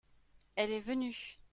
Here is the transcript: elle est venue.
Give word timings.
elle 0.55 0.71
est 0.71 0.81
venue. 0.81 1.37